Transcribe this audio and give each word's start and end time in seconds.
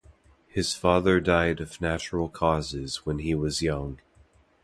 His 0.47 0.73
father 0.73 1.19
died 1.19 1.59
of 1.61 1.79
natural 1.79 2.27
causes 2.27 3.05
when 3.05 3.19
he 3.19 3.35
was 3.35 3.61
young. 3.61 3.99